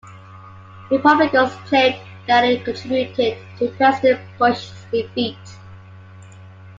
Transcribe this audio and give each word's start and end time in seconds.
Republicans 0.89 1.53
claimed 1.67 2.01
that 2.25 2.43
it 2.43 2.65
contributed 2.65 3.37
to 3.59 3.67
President 3.77 4.19
Bush's 4.39 4.83
defeat. 4.91 5.37